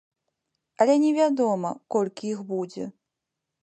Але 0.85 0.95
невядома, 1.03 1.69
колькі 1.97 2.23
іх 2.33 2.39
будзе. 2.53 2.85